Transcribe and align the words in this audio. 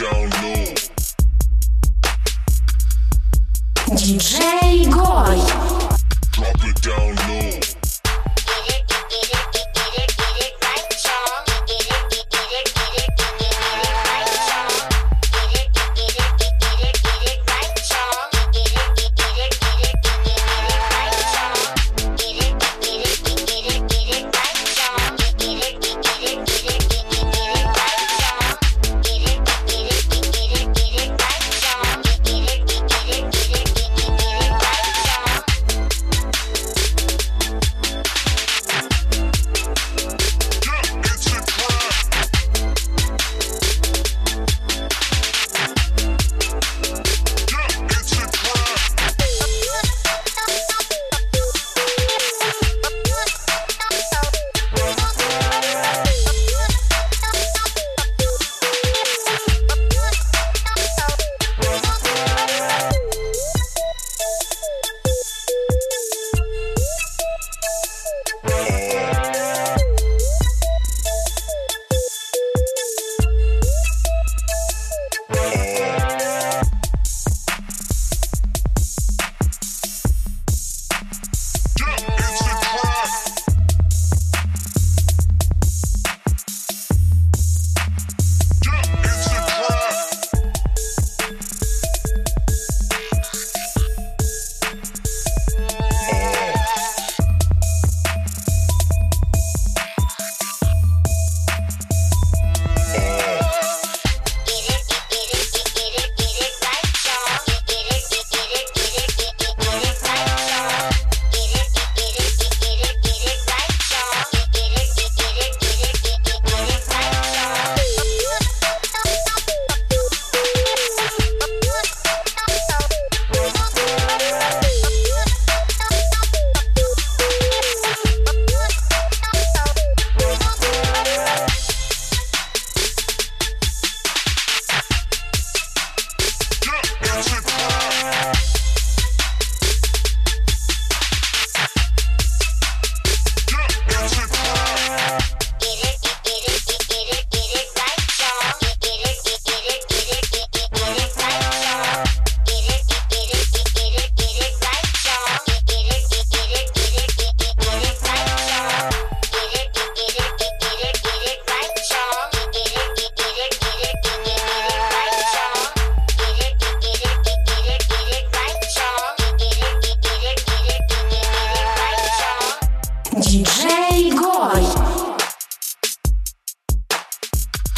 down 0.00 0.30
low. 0.30 0.74
DJ 3.96 4.90
Goy. 4.90 5.49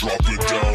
Drop 0.03 0.19
it 0.27 0.41
down 0.49 0.72